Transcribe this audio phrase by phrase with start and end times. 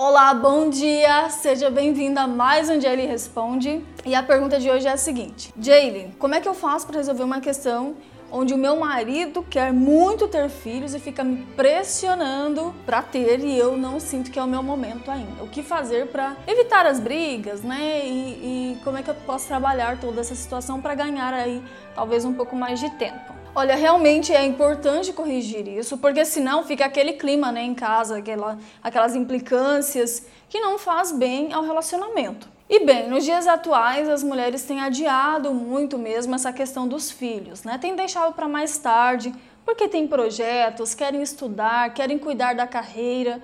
[0.00, 1.28] Olá, bom dia!
[1.28, 3.84] Seja bem-vinda a mais um Jaylee Responde.
[4.06, 6.98] E a pergunta de hoje é a seguinte: Jaylee, como é que eu faço para
[6.98, 7.96] resolver uma questão
[8.30, 13.58] onde o meu marido quer muito ter filhos e fica me pressionando para ter e
[13.58, 15.42] eu não sinto que é o meu momento ainda.
[15.42, 18.06] O que fazer para evitar as brigas, né?
[18.06, 21.60] E, e, como é que eu posso trabalhar toda essa situação para ganhar aí
[21.96, 23.37] talvez um pouco mais de tempo?
[23.54, 28.58] Olha, realmente é importante corrigir isso, porque senão fica aquele clima né, em casa, aquela,
[28.82, 32.48] aquelas implicâncias que não faz bem ao relacionamento.
[32.70, 37.64] E bem, nos dias atuais as mulheres têm adiado muito mesmo essa questão dos filhos,
[37.64, 37.78] né?
[37.78, 39.34] Tem deixado para mais tarde,
[39.64, 43.40] porque tem projetos, querem estudar, querem cuidar da carreira,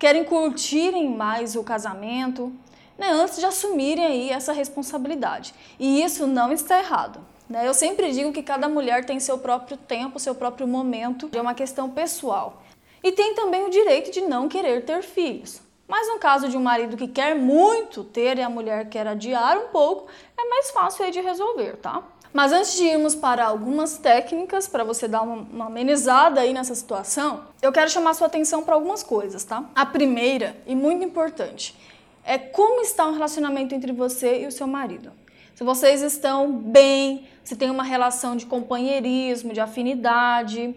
[0.00, 2.52] querem curtirem mais o casamento,
[2.98, 3.08] né?
[3.10, 5.54] Antes de assumirem aí essa responsabilidade.
[5.78, 7.20] E isso não está errado.
[7.48, 7.66] Né?
[7.66, 11.54] Eu sempre digo que cada mulher tem seu próprio tempo, seu próprio momento, é uma
[11.54, 12.62] questão pessoal.
[13.02, 15.60] E tem também o direito de não querer ter filhos.
[15.86, 19.56] Mas no caso de um marido que quer muito ter e a mulher quer adiar
[19.56, 22.02] um pouco, é mais fácil aí de resolver, tá?
[22.32, 26.74] Mas antes de irmos para algumas técnicas para você dar uma, uma, amenizada aí nessa
[26.74, 29.64] situação, eu quero chamar sua atenção para algumas coisas, tá?
[29.74, 31.76] A primeira e muito importante
[32.24, 35.12] é como está o relacionamento entre você e o seu marido
[35.56, 40.76] se vocês estão bem, se tem uma relação de companheirismo, de afinidade,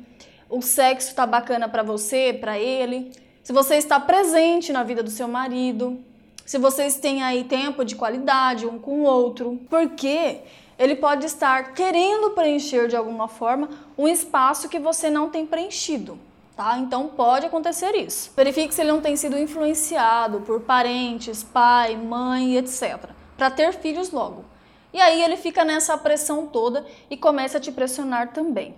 [0.50, 3.12] o sexo está bacana para você, para ele,
[3.44, 6.00] se você está presente na vida do seu marido,
[6.46, 10.38] se vocês têm aí tempo de qualidade um com o outro, porque
[10.78, 16.18] ele pode estar querendo preencher de alguma forma um espaço que você não tem preenchido.
[16.56, 16.78] Tá?
[16.78, 18.32] Então pode acontecer isso.
[18.34, 23.10] Verifique se ele não tem sido influenciado por parentes, pai, mãe, etc.
[23.38, 24.46] Para ter filhos logo.
[24.94, 28.76] E aí ele fica nessa pressão toda e começa a te pressionar também.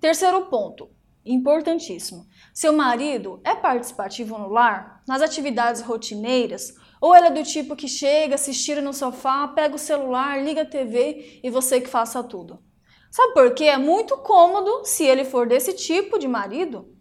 [0.00, 0.88] Terceiro ponto,
[1.24, 2.26] importantíssimo.
[2.54, 7.88] Seu marido é participativo no lar, nas atividades rotineiras, ou ele é do tipo que
[7.88, 12.22] chega, se estira no sofá, pega o celular, liga a TV e você que faça
[12.22, 12.62] tudo?
[13.10, 13.64] Sabe por quê?
[13.64, 16.94] É muito cômodo, se ele for desse tipo de marido,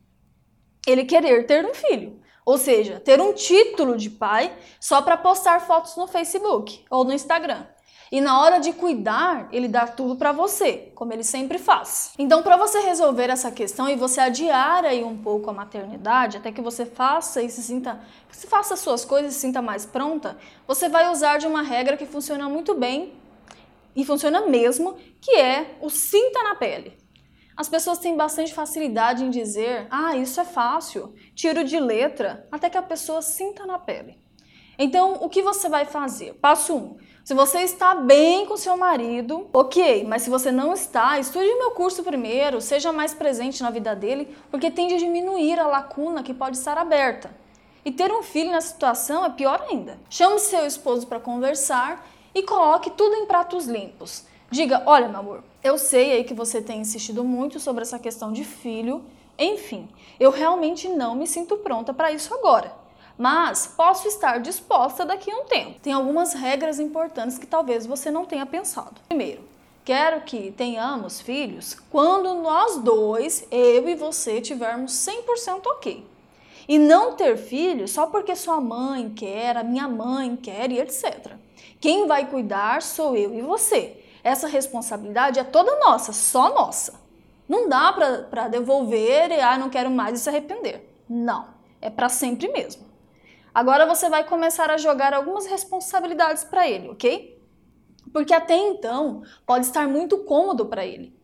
[0.88, 2.20] ele querer ter um filho.
[2.50, 7.14] Ou seja, ter um título de pai só para postar fotos no Facebook ou no
[7.14, 7.64] Instagram.
[8.12, 12.12] E na hora de cuidar, ele dá tudo para você, como ele sempre faz.
[12.18, 16.52] Então, para você resolver essa questão e você adiar aí um pouco a maternidade, até
[16.52, 18.02] que você faça e se sinta,
[18.32, 21.62] se faça as suas coisas e se sinta mais pronta, você vai usar de uma
[21.62, 23.14] regra que funciona muito bem
[23.96, 26.98] e funciona mesmo, que é o sinta na pele.
[27.60, 32.70] As pessoas têm bastante facilidade em dizer: "Ah, isso é fácil, tiro de letra", até
[32.70, 34.18] que a pessoa sinta na pele.
[34.78, 36.36] Então, o que você vai fazer?
[36.36, 36.78] Passo 1.
[36.78, 41.54] Um, se você está bem com seu marido, ok, mas se você não está, estude
[41.56, 46.24] meu curso primeiro, seja mais presente na vida dele, porque tende a diminuir a lacuna
[46.24, 47.30] que pode estar aberta.
[47.84, 50.00] E ter um filho nessa situação é pior ainda.
[50.10, 54.29] Chame seu esposo para conversar e coloque tudo em pratos limpos.
[54.52, 58.32] Diga: Olha, meu amor, eu sei aí que você tem insistido muito sobre essa questão
[58.32, 59.04] de filho.
[59.38, 59.88] Enfim,
[60.20, 62.80] eu realmente não me sinto pronta para isso agora
[63.20, 65.78] mas posso estar disposta daqui a um tempo.
[65.82, 69.02] Tem algumas regras importantes que talvez você não tenha pensado.
[69.10, 69.42] Primeiro,
[69.84, 76.06] quero que tenhamos filhos quando nós dois, eu e você, tivermos 100% ok.
[76.66, 81.34] E não ter filhos só porque sua mãe quer, a minha mãe quer e etc.
[81.82, 83.98] Quem vai cuidar sou eu e você.
[84.24, 87.00] Essa responsabilidade é toda nossa, só nossa.
[87.48, 90.88] Não dá para devolver e ah, não quero mais e se arrepender.
[91.10, 91.48] Não,
[91.82, 92.88] é para sempre mesmo.
[93.54, 97.42] Agora você vai começar a jogar algumas responsabilidades para ele, ok?
[98.14, 101.18] Porque até então pode estar muito cômodo para ele.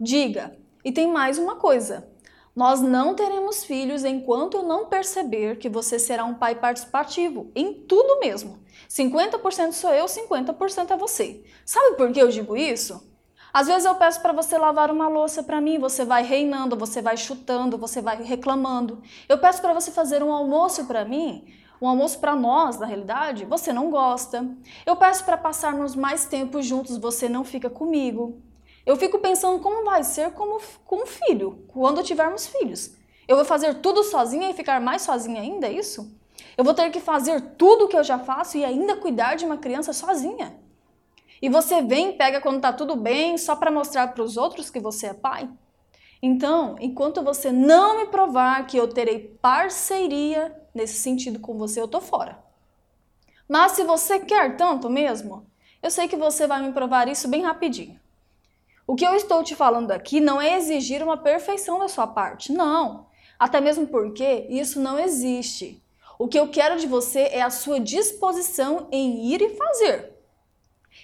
[0.00, 2.08] Diga, e tem mais uma coisa:
[2.56, 7.74] nós não teremos filhos enquanto eu não perceber que você será um pai participativo, em
[7.74, 8.58] tudo mesmo.
[8.88, 11.44] 50% sou eu, 50% é você.
[11.66, 13.06] Sabe por que eu digo isso?
[13.52, 17.02] Às vezes eu peço para você lavar uma louça para mim, você vai reinando, você
[17.02, 19.02] vai chutando, você vai reclamando.
[19.28, 21.44] Eu peço para você fazer um almoço para mim,
[21.80, 24.48] um almoço para nós, na realidade, você não gosta.
[24.86, 28.40] Eu peço para passarmos mais tempo juntos, você não fica comigo.
[28.86, 32.94] Eu fico pensando como vai ser como com um filho, quando tivermos filhos.
[33.26, 36.16] Eu vou fazer tudo sozinha e ficar mais sozinha ainda, é isso?
[36.56, 39.44] Eu vou ter que fazer tudo o que eu já faço e ainda cuidar de
[39.44, 40.56] uma criança sozinha.
[41.42, 44.70] E você vem e pega quando tá tudo bem só para mostrar para os outros
[44.70, 45.50] que você é pai?
[46.22, 51.88] Então, enquanto você não me provar que eu terei parceria nesse sentido com você, eu
[51.88, 52.38] tô fora.
[53.48, 55.46] Mas se você quer tanto mesmo,
[55.82, 58.00] eu sei que você vai me provar isso bem rapidinho.
[58.86, 62.52] O que eu estou te falando aqui não é exigir uma perfeição da sua parte,
[62.52, 63.06] não.
[63.38, 65.82] Até mesmo porque isso não existe.
[66.18, 70.14] O que eu quero de você é a sua disposição em ir e fazer.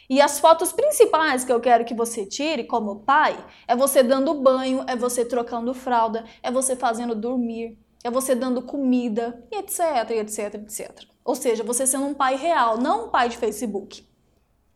[0.09, 3.37] E as fotos principais que eu quero que você tire como pai
[3.67, 8.63] é você dando banho, é você trocando fralda, é você fazendo dormir, é você dando
[8.63, 11.05] comida, etc, etc, etc.
[11.25, 14.07] Ou seja, você sendo um pai real, não um pai de Facebook.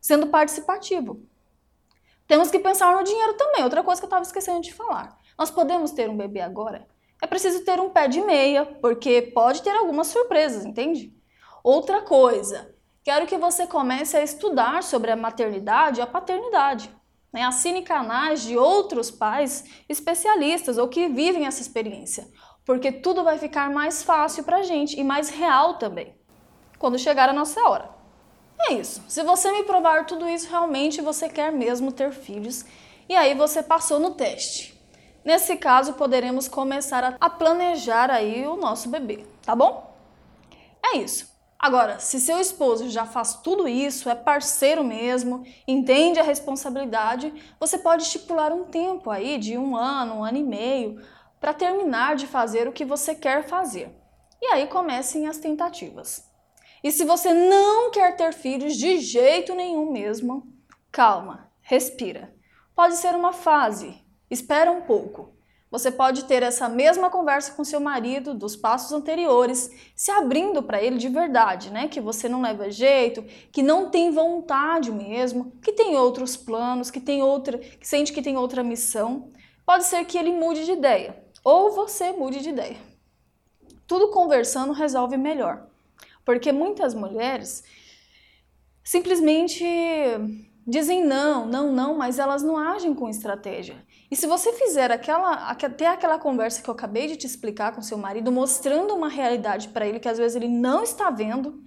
[0.00, 1.20] Sendo participativo.
[2.26, 5.16] Temos que pensar no dinheiro também, outra coisa que eu estava esquecendo de falar.
[5.38, 6.86] Nós podemos ter um bebê agora?
[7.22, 11.14] É preciso ter um pé de meia, porque pode ter algumas surpresas, entende?
[11.62, 12.74] Outra coisa,
[13.04, 16.90] quero que você comece a estudar sobre a maternidade e a paternidade.
[17.32, 17.42] Né?
[17.42, 22.28] Assine canais de outros pais especialistas ou que vivem essa experiência,
[22.64, 26.18] porque tudo vai ficar mais fácil para a gente e mais real também,
[26.78, 27.95] quando chegar a nossa hora.
[28.58, 29.02] É isso.
[29.08, 32.64] Se você me provar tudo isso, realmente você quer mesmo ter filhos
[33.08, 34.74] e aí você passou no teste.
[35.24, 39.94] Nesse caso, poderemos começar a planejar aí o nosso bebê, tá bom?
[40.84, 41.34] É isso.
[41.58, 47.78] Agora, se seu esposo já faz tudo isso, é parceiro mesmo, entende a responsabilidade, você
[47.78, 51.02] pode estipular um tempo aí de um ano, um ano e meio,
[51.40, 53.90] para terminar de fazer o que você quer fazer.
[54.40, 56.30] E aí comecem as tentativas.
[56.86, 60.46] E se você não quer ter filhos de jeito nenhum mesmo,
[60.92, 62.32] calma, respira.
[62.76, 65.32] Pode ser uma fase, Espera um pouco.
[65.68, 70.80] Você pode ter essa mesma conversa com seu marido dos passos anteriores, se abrindo para
[70.80, 71.88] ele de verdade, né?
[71.88, 77.00] Que você não leva jeito, que não tem vontade mesmo, que tem outros planos, que
[77.00, 79.32] tem outra, que sente que tem outra missão.
[79.64, 82.76] Pode ser que ele mude de ideia, ou você mude de ideia.
[83.88, 85.66] Tudo conversando resolve melhor.
[86.26, 87.64] Porque muitas mulheres
[88.84, 89.64] simplesmente
[90.66, 93.76] dizem não, não, não, mas elas não agem com estratégia.
[94.10, 97.80] E se você fizer aquela, até aquela conversa que eu acabei de te explicar com
[97.80, 101.62] seu marido, mostrando uma realidade para ele que às vezes ele não está vendo,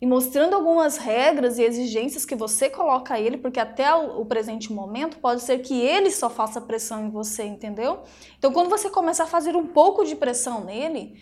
[0.00, 4.70] e mostrando algumas regras e exigências que você coloca a ele, porque até o, presente
[4.70, 8.02] momento pode ser que ele só faça pressão em você, entendeu?
[8.38, 11.14] Então, quando você começar a fazer um pouco de pressão nele,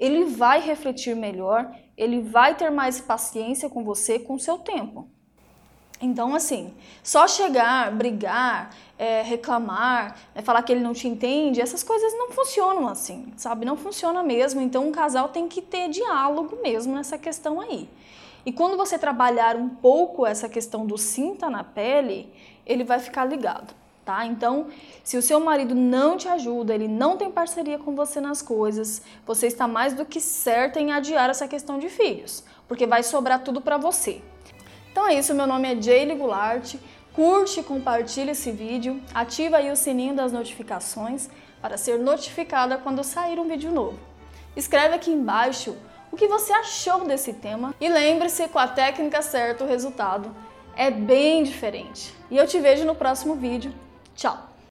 [0.00, 5.08] ele vai refletir melhor, ele vai ter mais paciência com você com o seu tempo.
[6.00, 11.84] Então, assim, só chegar, brigar, é, reclamar, é, falar que ele não te entende, essas
[11.84, 13.64] coisas não funcionam assim, sabe?
[13.64, 14.60] Não funciona mesmo.
[14.60, 17.88] Então, um casal tem que ter diálogo mesmo nessa questão aí.
[18.44, 22.32] E quando você trabalhar um pouco essa questão do cinta na pele,
[22.66, 23.72] ele vai ficar ligado,
[24.04, 24.26] tá?
[24.26, 24.66] Então,
[25.02, 29.02] se o seu marido não te ajuda, ele não tem parceria com você nas coisas,
[29.26, 33.42] você está mais do que certa em adiar essa questão de filhos, porque vai sobrar
[33.42, 34.20] tudo para você.
[34.90, 36.74] Então é isso, meu nome é Jaylee Goulart.
[37.14, 41.28] Curte e compartilha esse vídeo, ativa aí o sininho das notificações
[41.60, 43.98] para ser notificada quando sair um vídeo novo.
[44.56, 45.76] Escreve aqui embaixo
[46.10, 50.34] o que você achou desse tema e lembre-se, com a técnica certa o resultado
[50.74, 52.14] é bem diferente.
[52.30, 53.74] E eu te vejo no próximo vídeo.
[54.16, 54.51] Tchau!